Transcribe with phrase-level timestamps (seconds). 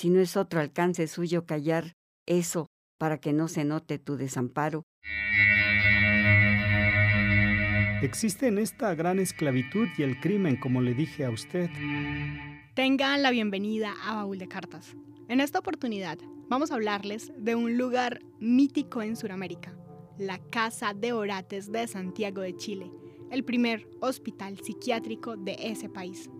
[0.00, 1.92] si no es otro alcance suyo callar
[2.26, 2.68] eso
[2.98, 4.84] para que no se note tu desamparo.
[8.00, 11.68] Existe en esta gran esclavitud y el crimen, como le dije a usted.
[12.74, 14.96] Tengan la bienvenida a Baúl de Cartas.
[15.28, 16.16] En esta oportunidad
[16.48, 19.76] vamos a hablarles de un lugar mítico en Sudamérica,
[20.16, 22.90] la Casa de Orates de Santiago de Chile,
[23.30, 26.30] el primer hospital psiquiátrico de ese país.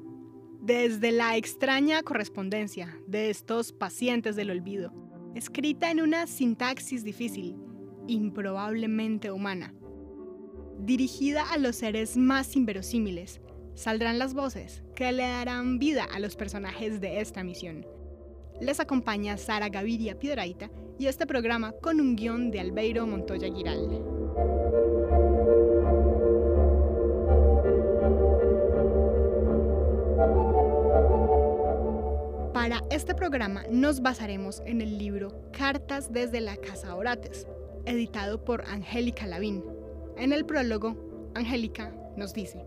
[0.62, 4.92] Desde la extraña correspondencia de estos pacientes del olvido,
[5.34, 7.56] escrita en una sintaxis difícil,
[8.06, 9.72] improbablemente humana,
[10.78, 13.40] dirigida a los seres más inverosímiles,
[13.74, 17.86] saldrán las voces que le darán vida a los personajes de esta misión.
[18.60, 24.19] Les acompaña Sara Gaviria Piedraita y este programa con un guion de Albeiro Montoya Giral.
[33.00, 37.46] Este programa nos basaremos en el libro Cartas desde la Casa Orates,
[37.86, 39.64] editado por Angélica Lavín,
[40.18, 42.62] en el prólogo, Angélica nos dice,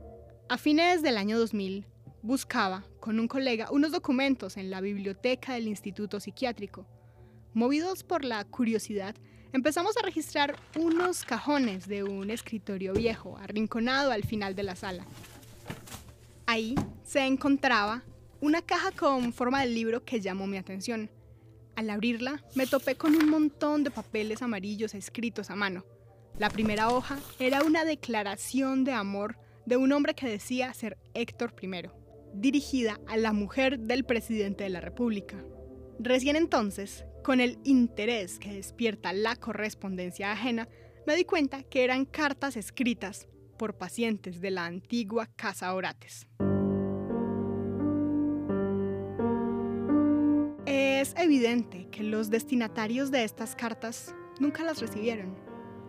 [0.49, 1.85] a fines del año 2000,
[2.23, 6.87] buscaba con un colega unos documentos en la biblioteca del Instituto Psiquiátrico.
[7.53, 9.13] Movidos por la curiosidad,
[9.51, 15.05] empezamos a registrar unos cajones de un escritorio viejo, arrinconado al final de la sala.
[16.47, 16.73] Ahí
[17.03, 18.01] se encontraba
[18.43, 21.09] una caja con forma de libro que llamó mi atención.
[21.77, 25.85] Al abrirla, me topé con un montón de papeles amarillos escritos a mano.
[26.37, 31.53] La primera hoja era una declaración de amor de un hombre que decía ser Héctor
[31.61, 31.89] I,
[32.33, 35.41] dirigida a la mujer del presidente de la República.
[35.97, 40.67] Recién entonces, con el interés que despierta la correspondencia ajena,
[41.07, 46.27] me di cuenta que eran cartas escritas por pacientes de la antigua Casa Orates.
[51.15, 55.35] Evidente que los destinatarios de estas cartas nunca las recibieron.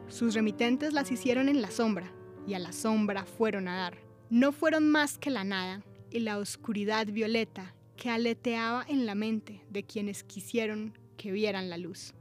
[0.08, 2.12] Sus remitentes las hicieron en la sombra,
[2.47, 3.99] y a la sombra fueron a dar.
[4.28, 9.65] No fueron más que la nada y la oscuridad violeta que aleteaba en la mente
[9.71, 12.12] de quienes quisieron que vieran la luz.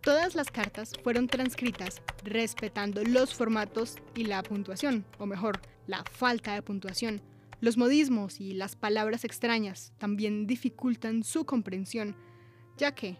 [0.00, 6.54] Todas las cartas fueron transcritas respetando los formatos y la puntuación, o mejor, la falta
[6.54, 7.22] de puntuación.
[7.60, 12.16] Los modismos y las palabras extrañas también dificultan su comprensión,
[12.76, 13.18] ya que,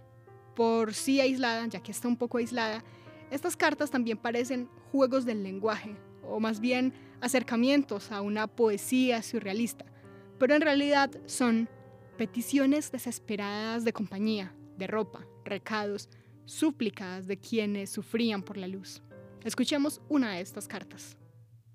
[0.54, 2.84] por sí aislada, ya que está un poco aislada,
[3.30, 5.96] estas cartas también parecen juegos del lenguaje,
[6.28, 9.84] o más bien acercamientos a una poesía surrealista,
[10.38, 11.68] pero en realidad son
[12.18, 16.08] peticiones desesperadas de compañía, de ropa, recados,
[16.44, 19.02] súplicas de quienes sufrían por la luz.
[19.44, 21.16] Escuchemos una de estas cartas.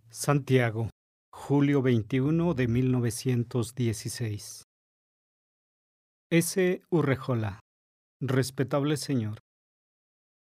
[0.10, 0.90] Santiago,
[1.32, 4.64] julio 21 de 1916.
[6.30, 6.82] S.
[6.90, 7.60] Urrejola,
[8.22, 9.40] respetable señor.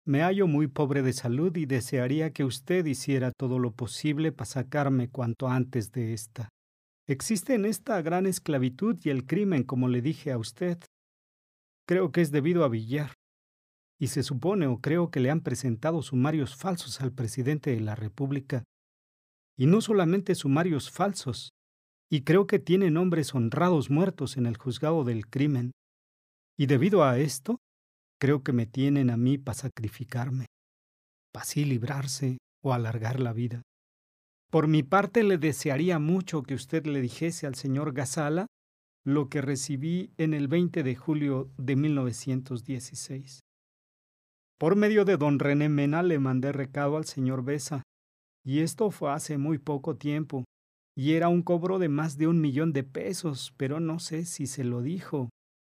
[0.06, 4.48] Me hallo muy pobre de salud y desearía que usted hiciera todo lo posible para
[4.48, 6.50] sacarme cuanto antes de esta.
[7.08, 10.80] Existe en esta gran esclavitud y el crimen, como le dije a usted.
[11.88, 13.14] Creo que es debido a Villar.
[14.00, 17.96] Y se supone o creo que le han presentado sumarios falsos al presidente de la
[17.96, 18.64] República.
[19.58, 21.50] Y no solamente sumarios falsos,
[22.10, 25.72] y creo que tienen hombres honrados muertos en el juzgado del crimen.
[26.60, 27.60] Y debido a esto,
[28.20, 30.48] Creo que me tienen a mí para sacrificarme,
[31.32, 33.62] para así librarse o alargar la vida.
[34.52, 38.48] Por mi parte le desearía mucho que usted le dijese al señor Gazala
[39.06, 43.40] lo que recibí en el 20 de julio de 1916.
[44.60, 47.84] Por medio de don René Mena le mandé recado al señor Besa,
[48.44, 50.44] y esto fue hace muy poco tiempo,
[50.94, 54.48] y era un cobro de más de un millón de pesos, pero no sé si
[54.48, 55.30] se lo dijo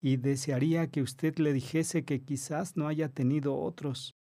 [0.05, 4.17] y desearía que usted le dijese que quizás no haya tenido otros,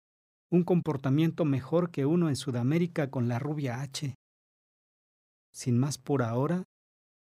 [0.51, 4.15] un comportamiento mejor que uno en Sudamérica con la rubia H.
[5.53, 6.65] Sin más por ahora,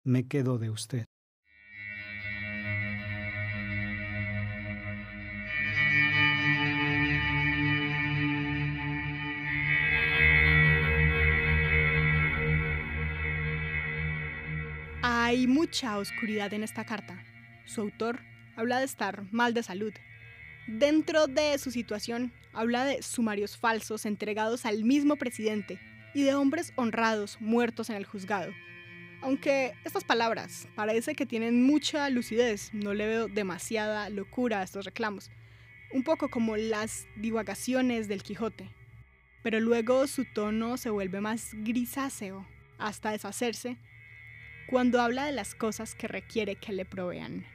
[0.05, 1.05] me quedo de usted.
[15.03, 17.21] Hay mucha oscuridad en esta carta.
[17.67, 18.21] Su autor
[18.57, 19.93] habla de estar mal de salud.
[20.67, 25.79] Dentro de su situación, habla de sumarios falsos entregados al mismo presidente
[26.15, 28.53] y de hombres honrados muertos en el juzgado.
[29.21, 34.85] Aunque estas palabras parece que tienen mucha lucidez, no le veo demasiada locura a estos
[34.85, 35.31] reclamos,
[35.93, 38.71] un poco como las divagaciones del Quijote.
[39.43, 42.47] Pero luego su tono se vuelve más grisáceo,
[42.79, 43.77] hasta deshacerse,
[44.69, 47.47] cuando habla de las cosas que requiere que le provean.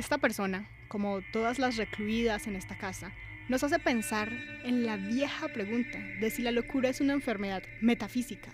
[0.00, 3.12] Esta persona, como todas las recluidas en esta casa,
[3.50, 4.32] nos hace pensar
[4.64, 8.50] en la vieja pregunta de si la locura es una enfermedad metafísica,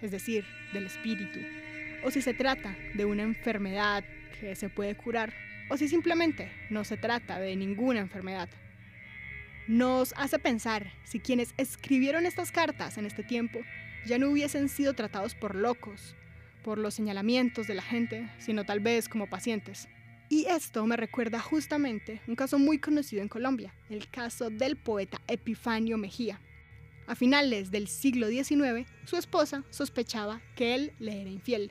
[0.00, 1.40] es decir, del espíritu,
[2.04, 4.04] o si se trata de una enfermedad
[4.38, 5.34] que se puede curar,
[5.68, 8.48] o si simplemente no se trata de ninguna enfermedad.
[9.66, 13.58] Nos hace pensar si quienes escribieron estas cartas en este tiempo
[14.06, 16.14] ya no hubiesen sido tratados por locos,
[16.62, 19.88] por los señalamientos de la gente, sino tal vez como pacientes.
[20.28, 25.20] Y esto me recuerda justamente un caso muy conocido en Colombia, el caso del poeta
[25.28, 26.40] Epifanio Mejía.
[27.06, 31.70] A finales del siglo XIX, su esposa sospechaba que él le era infiel,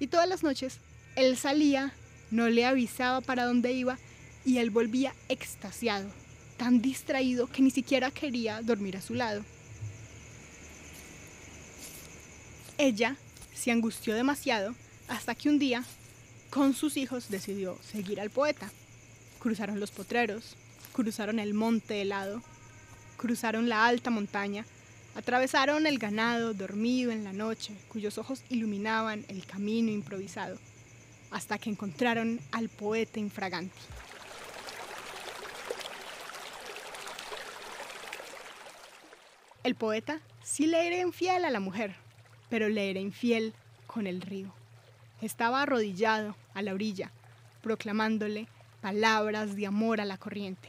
[0.00, 0.80] y todas las noches
[1.14, 1.94] él salía,
[2.30, 3.98] no le avisaba para dónde iba,
[4.44, 6.10] y él volvía extasiado,
[6.56, 9.44] tan distraído que ni siquiera quería dormir a su lado.
[12.78, 13.16] Ella
[13.54, 14.74] se angustió demasiado
[15.06, 15.84] hasta que un día
[16.52, 18.70] con sus hijos decidió seguir al poeta.
[19.38, 20.54] Cruzaron los potreros,
[20.92, 22.42] cruzaron el monte helado,
[23.16, 24.66] cruzaron la alta montaña,
[25.14, 30.58] atravesaron el ganado dormido en la noche, cuyos ojos iluminaban el camino improvisado,
[31.30, 33.80] hasta que encontraron al poeta infraganti.
[39.64, 41.94] El poeta sí le era infiel a la mujer,
[42.50, 43.54] pero le era infiel
[43.86, 44.52] con el río.
[45.22, 47.12] Estaba arrodillado a la orilla,
[47.62, 48.48] proclamándole
[48.80, 50.68] palabras de amor a la corriente.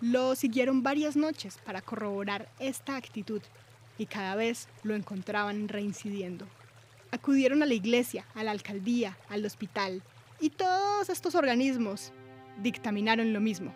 [0.00, 3.40] Lo siguieron varias noches para corroborar esta actitud
[3.98, 6.44] y cada vez lo encontraban reincidiendo.
[7.12, 10.02] Acudieron a la iglesia, a la alcaldía, al hospital
[10.40, 12.12] y todos estos organismos
[12.64, 13.72] dictaminaron lo mismo.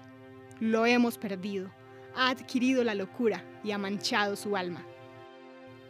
[0.58, 1.70] Lo hemos perdido,
[2.16, 4.84] ha adquirido la locura y ha manchado su alma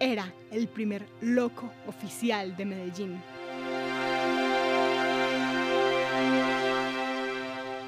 [0.00, 3.22] era el primer loco oficial de Medellín.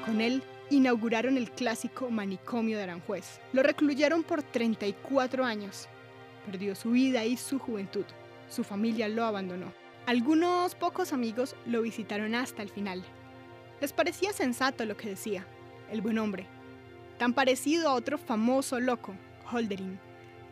[0.05, 3.41] Con él inauguraron el clásico manicomio de Aranjuez.
[3.51, 5.89] Lo recluyeron por 34 años.
[6.45, 8.05] Perdió su vida y su juventud.
[8.47, 9.73] Su familia lo abandonó.
[10.05, 13.03] Algunos pocos amigos lo visitaron hasta el final.
[13.81, 15.45] Les parecía sensato lo que decía,
[15.89, 16.45] el buen hombre,
[17.17, 19.15] tan parecido a otro famoso loco,
[19.51, 19.99] Holderin,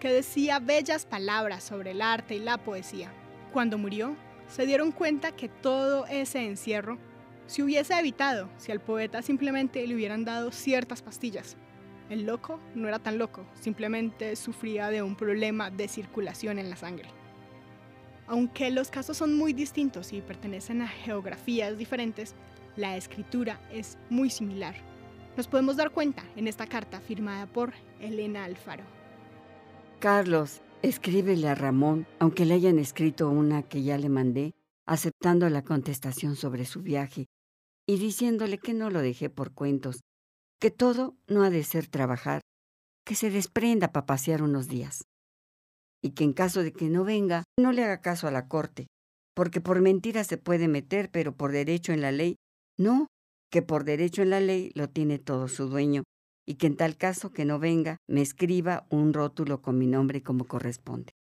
[0.02, 3.14] que decía bellas palabras sobre el arte y la poesía.
[3.54, 4.16] Cuando murió,
[4.48, 6.98] se dieron cuenta que todo ese encierro
[7.46, 11.56] se hubiese evitado si al poeta simplemente le hubieran dado ciertas pastillas.
[12.10, 16.78] El loco no era tan loco, simplemente sufría de un problema de circulación en la
[16.78, 17.10] sangre.
[18.26, 22.34] Aunque los casos son muy distintos y pertenecen a geografías diferentes,
[22.76, 24.74] la escritura es muy similar.
[25.38, 29.01] Nos podemos dar cuenta en esta carta firmada por Elena Alfaro.
[30.02, 34.56] Carlos, escríbele a Ramón, aunque le hayan escrito una que ya le mandé,
[34.88, 37.28] aceptando la contestación sobre su viaje
[37.86, 40.02] y diciéndole que no lo dejé por cuentos,
[40.60, 42.42] que todo no ha de ser trabajar,
[43.06, 45.04] que se desprenda para pasear unos días.
[46.02, 48.88] Y que en caso de que no venga, no le haga caso a la corte,
[49.36, 52.38] porque por mentira se puede meter, pero por derecho en la ley,
[52.76, 53.06] no,
[53.52, 56.02] que por derecho en la ley lo tiene todo su dueño,
[56.46, 60.22] y que en tal caso que no venga, me escriba un rótulo con mi nombre
[60.22, 61.14] como corresponde.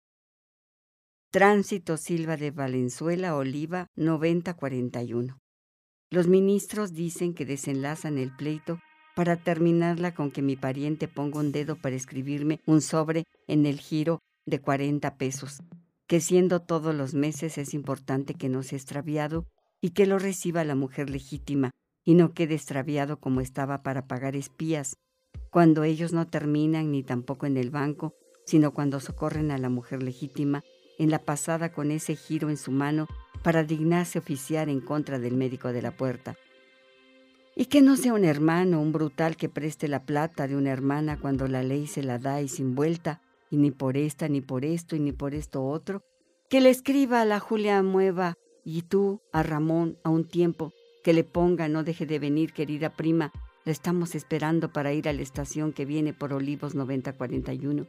[1.32, 5.38] Tránsito Silva de Valenzuela, Oliva, 9041.
[6.10, 8.80] Los ministros dicen que desenlazan el pleito
[9.16, 13.80] para terminarla con que mi pariente ponga un dedo para escribirme un sobre en el
[13.80, 15.62] giro de 40 pesos,
[16.08, 19.46] que siendo todos los meses es importante que no sea extraviado
[19.82, 21.70] y que lo reciba la mujer legítima
[22.04, 24.96] y no quede extraviado como estaba para pagar espías
[25.50, 28.14] cuando ellos no terminan ni tampoco en el banco,
[28.46, 30.64] sino cuando socorren a la mujer legítima
[30.98, 33.08] en la pasada con ese giro en su mano
[33.42, 36.36] para dignarse oficiar en contra del médico de la puerta.
[37.56, 41.20] Y que no sea un hermano, un brutal que preste la plata de una hermana
[41.20, 44.66] cuando la ley se la da y sin vuelta, y ni por esta, ni por
[44.66, 46.04] esto, y ni por esto otro,
[46.50, 51.14] que le escriba a la Julia Mueva y tú a Ramón a un tiempo, que
[51.14, 53.32] le ponga no deje de venir, querida prima,
[53.72, 57.88] estamos esperando para ir a la estación que viene por Olivos 9041.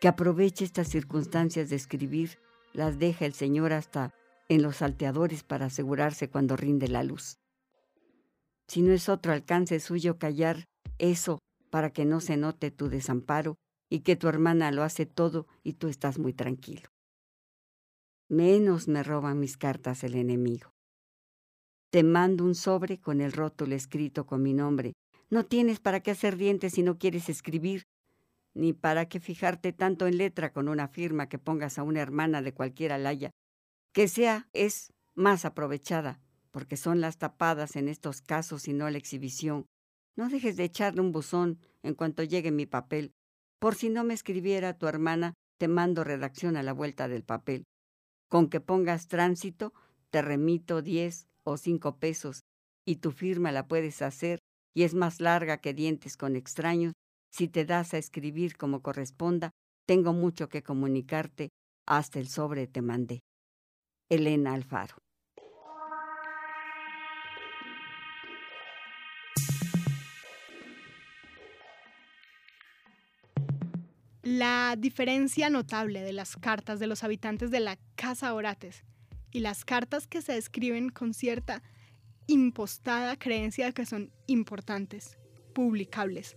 [0.00, 2.38] Que aproveche estas circunstancias de escribir,
[2.72, 4.14] las deja el Señor hasta
[4.48, 7.38] en los salteadores para asegurarse cuando rinde la luz.
[8.66, 10.64] Si no es otro alcance suyo callar
[10.98, 11.38] eso
[11.70, 13.56] para que no se note tu desamparo
[13.88, 16.88] y que tu hermana lo hace todo y tú estás muy tranquilo.
[18.28, 20.70] Menos me roban mis cartas el enemigo.
[21.90, 24.92] Te mando un sobre con el rótulo escrito con mi nombre.
[25.30, 27.84] No tienes para qué hacer dientes si no quieres escribir,
[28.54, 32.42] ni para qué fijarte tanto en letra con una firma que pongas a una hermana
[32.42, 33.30] de cualquier alaya,
[33.92, 36.20] que sea es más aprovechada
[36.50, 39.66] porque son las tapadas en estos casos y no la exhibición.
[40.16, 43.12] No dejes de echarle un buzón en cuanto llegue mi papel.
[43.58, 47.64] Por si no me escribiera tu hermana, te mando redacción a la vuelta del papel.
[48.28, 49.72] Con que pongas tránsito,
[50.10, 52.42] te remito diez o cinco pesos,
[52.84, 54.40] y tu firma la puedes hacer,
[54.74, 56.92] y es más larga que dientes con extraños.
[57.32, 59.50] Si te das a escribir como corresponda,
[59.86, 61.50] tengo mucho que comunicarte,
[61.86, 63.20] hasta el sobre te mandé.
[64.08, 64.96] Elena Alfaro.
[74.22, 78.84] La diferencia notable de las cartas de los habitantes de la Casa Orates
[79.32, 81.62] y las cartas que se escriben con cierta
[82.30, 85.18] impostada creencia de que son importantes,
[85.52, 86.36] publicables,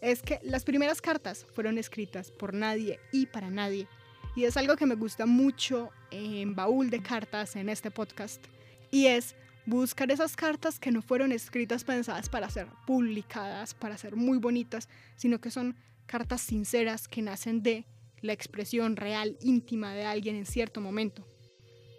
[0.00, 3.86] es que las primeras cartas fueron escritas por nadie y para nadie.
[4.34, 8.42] Y es algo que me gusta mucho en Baúl de Cartas en este podcast.
[8.90, 14.16] Y es buscar esas cartas que no fueron escritas pensadas para ser publicadas, para ser
[14.16, 17.86] muy bonitas, sino que son cartas sinceras que nacen de
[18.20, 21.31] la expresión real, íntima de alguien en cierto momento.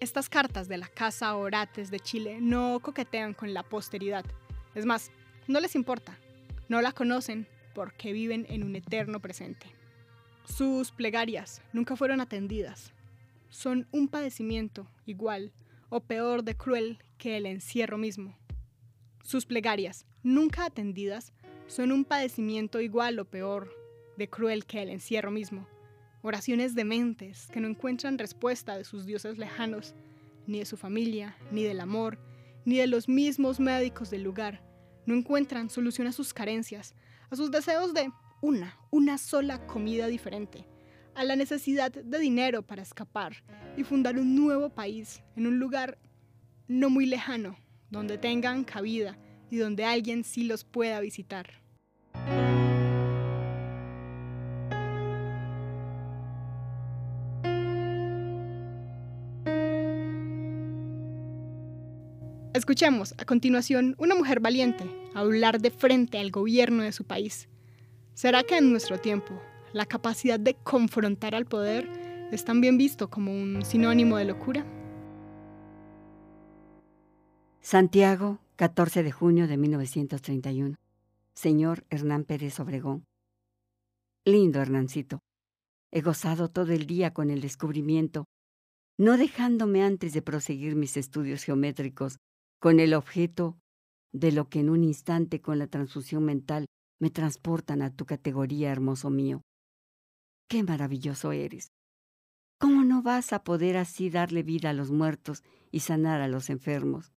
[0.04, 4.26] Estas cartas de la Casa Orates de Chile no coquetean con la posteridad.
[4.76, 5.12] Es más,
[5.48, 6.20] no les importa.
[6.68, 9.66] No la conocen porque viven en un eterno presente.
[10.44, 12.92] Sus plegarias nunca fueron atendidas.
[13.50, 15.54] Son un padecimiento igual
[15.88, 18.38] o peor de cruel que el encierro mismo.
[19.24, 21.32] Sus plegarias nunca atendidas
[21.68, 23.74] son un padecimiento igual o peor
[24.18, 25.66] de cruel que el encierro mismo,
[26.24, 29.94] oraciones dementes que no encuentran respuesta de sus dioses lejanos,
[30.48, 32.18] ni de su familia, ni del amor,
[32.66, 34.64] ni de los mismos médicos del lugar,
[35.06, 36.96] no encuentran solución a sus carencias,
[37.30, 38.10] a sus deseos de
[38.42, 40.66] una, una sola comida diferente,
[41.14, 43.44] a la necesidad de dinero para escapar
[43.78, 46.00] y fundar un nuevo país en un lugar
[46.68, 47.58] no muy lejano,
[47.90, 49.18] donde tengan cabida
[49.52, 51.62] y donde alguien sí los pueda visitar.
[62.64, 67.50] Escuchemos a continuación una mujer valiente hablar de frente al gobierno de su país.
[68.14, 69.38] ¿Será que en nuestro tiempo
[69.74, 71.90] la capacidad de confrontar al poder
[72.32, 74.66] es también visto como un sinónimo de locura?
[77.60, 80.78] Santiago, 14 de junio de 1931.
[81.34, 83.04] Señor Hernán Pérez Obregón.
[84.24, 85.20] Lindo Hernancito.
[85.92, 88.24] He gozado todo el día con el descubrimiento,
[88.98, 92.20] no dejándome antes de proseguir mis estudios geométricos
[92.64, 93.60] con el objeto
[94.14, 96.66] de lo que en un instante con la transfusión mental
[96.98, 99.42] me transportan a tu categoría, hermoso mío.
[100.48, 101.74] ¡Qué maravilloso eres!
[102.62, 106.50] ¿Cómo no vas a poder así darle vida a los muertos y sanar a los
[106.50, 107.12] enfermos?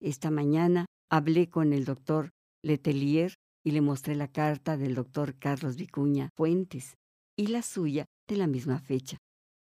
[0.00, 2.30] Esta mañana hablé con el doctor
[2.62, 6.94] Letelier y le mostré la carta del doctor Carlos Vicuña Fuentes
[7.36, 9.18] y la suya de la misma fecha.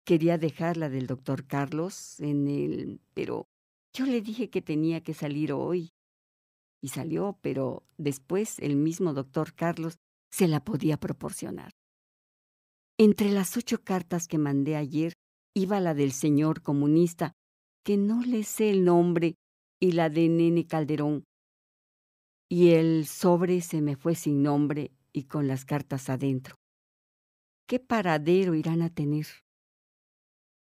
[0.04, 3.00] Quería dejarla del doctor Carlos en el...
[3.14, 3.46] pero
[3.94, 5.92] yo le dije que tenía que salir hoy.
[6.82, 9.98] Y salió, pero después el mismo doctor Carlos
[10.30, 11.70] se la podía proporcionar.
[12.98, 15.14] Entre las ocho cartas que mandé ayer
[15.54, 17.32] iba la del señor comunista,
[17.84, 19.36] que no le sé el nombre,
[19.80, 21.24] y la de Nene Calderón.
[22.50, 26.56] Y el sobre se me fue sin nombre y con las cartas adentro.
[27.68, 29.26] ¿Qué paradero irán a tener?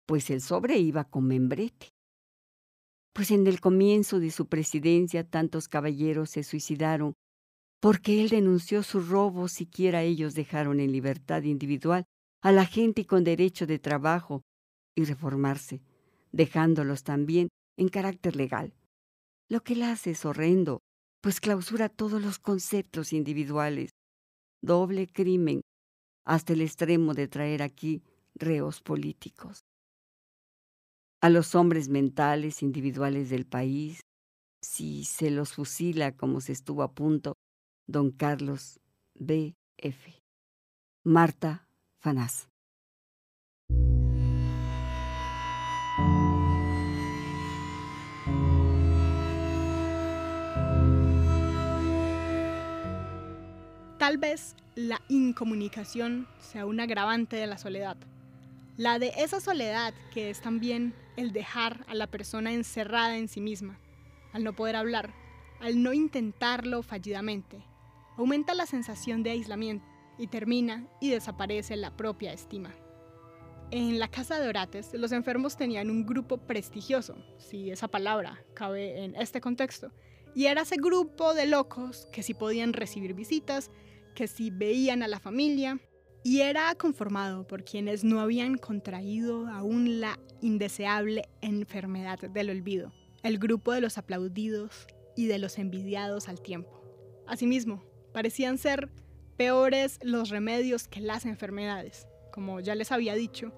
[0.07, 1.92] Pues el sobre iba con membrete
[3.13, 7.15] pues en el comienzo de su presidencia tantos caballeros se suicidaron
[7.81, 12.05] porque él denunció su robo, siquiera ellos dejaron en libertad individual
[12.41, 14.43] a la gente con derecho de trabajo
[14.95, 15.83] y reformarse,
[16.31, 18.73] dejándolos también en carácter legal.
[19.49, 20.81] Lo que él hace es horrendo,
[21.21, 23.91] pues clausura todos los conceptos individuales.
[24.63, 25.63] Doble crimen,
[26.25, 28.03] hasta el extremo de traer aquí
[28.37, 29.65] reos políticos
[31.23, 34.01] a los hombres mentales individuales del país,
[34.61, 37.35] si se los fusila como se estuvo a punto,
[37.87, 38.81] don Carlos
[39.15, 39.55] B.
[39.79, 40.21] F.
[41.05, 41.69] Marta
[42.01, 42.49] Fanás.
[53.99, 57.97] Tal vez la incomunicación sea un agravante de la soledad
[58.83, 63.41] la de esa soledad que es también el dejar a la persona encerrada en sí
[63.41, 63.79] misma,
[64.33, 65.15] al no poder hablar,
[65.61, 67.65] al no intentarlo fallidamente.
[68.17, 69.87] Aumenta la sensación de aislamiento
[70.19, 72.75] y termina y desaparece la propia estima.
[73.71, 79.05] En la casa de Orates, los enfermos tenían un grupo prestigioso, si esa palabra cabe
[79.05, 79.93] en este contexto,
[80.35, 83.71] y era ese grupo de locos que sí podían recibir visitas,
[84.17, 85.79] que sí veían a la familia,
[86.25, 93.39] y era conformado por quienes no habían contraído aún la indeseable enfermedad del olvido, el
[93.39, 94.87] grupo de los aplaudidos
[95.17, 96.83] y de los envidiados al tiempo.
[97.27, 98.91] Asimismo, parecían ser
[99.37, 102.07] peores los remedios que las enfermedades.
[102.33, 103.53] Como ya les había dicho,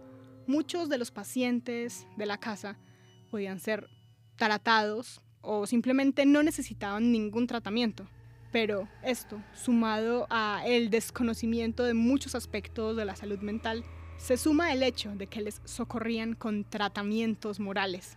[0.47, 2.79] muchos de los pacientes de la casa
[3.31, 3.89] podían ser
[4.37, 8.07] tratados o simplemente no necesitaban ningún tratamiento.
[8.55, 13.83] Pero esto, sumado a el desconocimiento de muchos aspectos de la salud mental,
[14.17, 18.17] se suma el hecho de que les socorrían con tratamientos morales.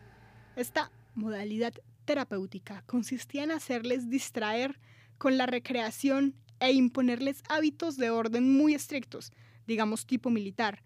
[0.56, 1.74] Esta modalidad
[2.06, 4.80] terapéutica consistía en hacerles distraer
[5.18, 9.32] con la recreación e imponerles hábitos de orden muy estrictos,
[9.66, 10.84] digamos tipo militar,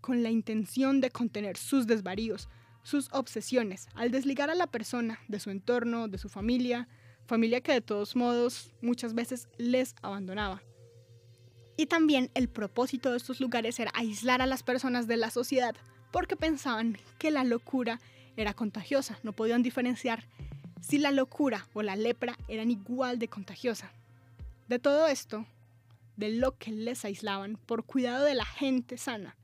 [0.00, 2.48] con la intención de contener sus desvaríos,
[2.82, 6.88] sus obsesiones, al desligar a la persona de su entorno, de su familia,
[7.26, 10.62] familia que de todos modos muchas veces les abandonaba.
[11.76, 15.74] Y también el propósito de estos lugares era aislar a las personas de la sociedad
[16.12, 18.00] porque pensaban que la locura
[18.36, 20.26] era contagiosa, no podían diferenciar
[20.80, 23.92] si la locura o la lepra eran igual de contagiosa.
[24.68, 25.46] De todo esto,
[26.16, 29.36] de lo que les aislaban por cuidado de la gente sana.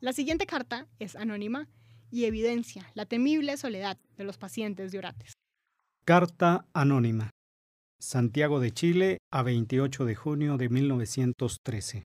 [0.00, 1.68] La siguiente carta es anónima
[2.10, 5.43] y evidencia la temible soledad de los pacientes de Orates.
[6.06, 7.30] Carta Anónima.
[7.98, 12.04] Santiago de Chile, a 28 de junio de 1913.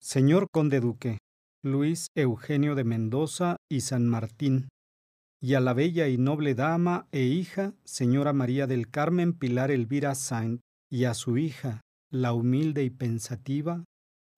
[0.00, 1.18] Señor Conde Duque,
[1.62, 4.68] Luis Eugenio de Mendoza y San Martín,
[5.40, 10.16] y a la bella y noble dama e hija, señora María del Carmen Pilar Elvira
[10.16, 13.84] Saint, y a su hija, la humilde y pensativa,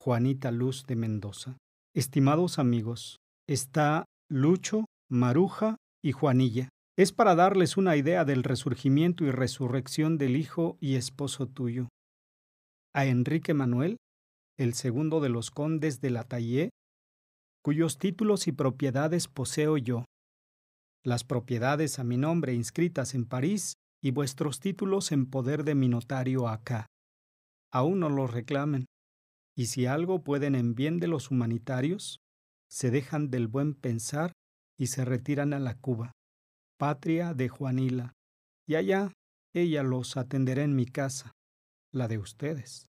[0.03, 1.57] Juanita Luz de Mendoza.
[1.95, 3.17] Estimados amigos,
[3.49, 10.35] está Lucho, Maruja y Juanilla es para darles una idea del resurgimiento y resurrección del
[10.35, 11.89] hijo y esposo tuyo.
[12.95, 13.99] A Enrique Manuel,
[14.59, 16.71] el segundo de los condes de la Taillé,
[17.63, 20.07] cuyos títulos y propiedades poseo yo,
[21.05, 25.89] las propiedades a mi nombre inscritas en París y vuestros títulos en poder de mi
[25.89, 26.87] notario acá.
[27.71, 28.87] Aún no los reclamen,
[29.55, 32.21] y si algo pueden en bien de los humanitarios,
[32.71, 34.33] se dejan del buen pensar
[34.79, 36.16] y se retiran a la Cuba
[36.79, 38.13] patria de Juanila,
[38.69, 39.13] y allá
[39.55, 41.33] ella los atenderá en mi casa,
[41.93, 42.87] la de ustedes.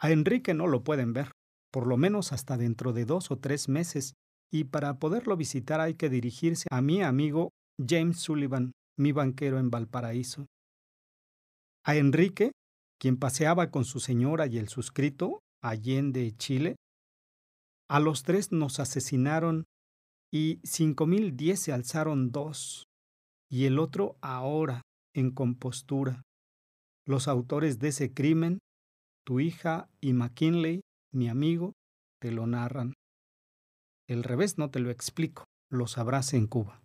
[0.00, 1.32] A Enrique no lo pueden ver,
[1.72, 4.14] por lo menos hasta dentro de dos o tres meses,
[4.52, 9.70] y para poderlo visitar hay que dirigirse a mi amigo James Sullivan, mi banquero en
[9.70, 10.46] Valparaíso.
[11.84, 12.52] A Enrique,
[13.00, 16.76] quien paseaba con su señora y el suscrito, Allende, Chile,
[17.88, 19.64] a los tres nos asesinaron
[20.34, 22.88] y cinco mil diez se alzaron dos,
[23.48, 24.82] y el otro ahora,
[25.14, 26.22] en compostura.
[27.06, 28.58] Los autores de ese crimen,
[29.24, 30.80] tu hija y McKinley,
[31.12, 31.74] mi amigo,
[32.20, 32.94] te lo narran.
[34.08, 36.82] El revés no te lo explico, lo sabrás en Cuba.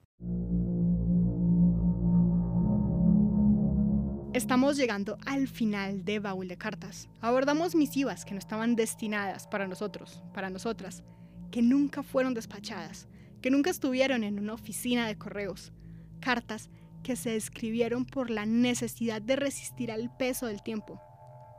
[4.35, 7.09] Estamos llegando al final de Baúl de Cartas.
[7.19, 11.03] Abordamos misivas que no estaban destinadas para nosotros, para nosotras,
[11.49, 13.07] que nunca fueron despachadas,
[13.41, 15.71] que nunca estuvieron en una oficina de correos,
[16.19, 16.69] cartas
[17.03, 21.01] que se escribieron por la necesidad de resistir al peso del tiempo,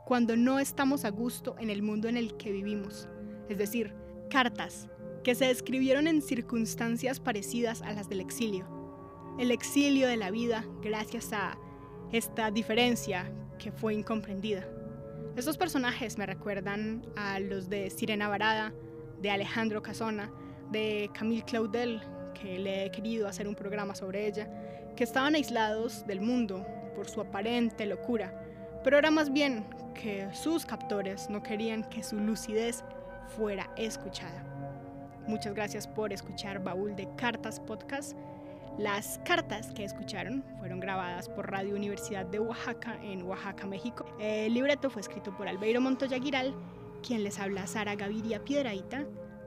[0.05, 3.07] cuando no estamos a gusto en el mundo en el que vivimos,
[3.49, 3.93] es decir,
[4.29, 4.87] cartas
[5.23, 8.67] que se escribieron en circunstancias parecidas a las del exilio,
[9.39, 11.57] el exilio de la vida gracias a
[12.11, 14.67] esta diferencia que fue incomprendida.
[15.35, 18.73] Estos personajes me recuerdan a los de Sirena Varada,
[19.21, 20.31] de Alejandro Casona,
[20.71, 22.01] de Camille Claudel,
[22.33, 24.47] que le he querido hacer un programa sobre ella,
[24.95, 28.33] que estaban aislados del mundo por su aparente locura,
[28.83, 32.83] pero era más bien que sus captores no querían que su lucidez
[33.35, 34.43] fuera escuchada.
[35.27, 38.17] Muchas gracias por escuchar Baúl de Cartas Podcast.
[38.77, 44.05] Las cartas que escucharon fueron grabadas por Radio Universidad de Oaxaca en Oaxaca, México.
[44.19, 46.55] El libreto fue escrito por Albeiro Montoya Giral,
[47.05, 49.05] quien les habla Sara Gaviria Piedraíta